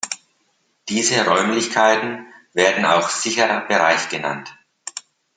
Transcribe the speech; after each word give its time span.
Diese 0.89 1.23
Räumlichkeiten 1.27 2.25
werden 2.53 2.85
auch 2.85 3.09
"sicherer 3.11 3.67
Bereich" 3.67 4.09
genannt. 4.09 4.51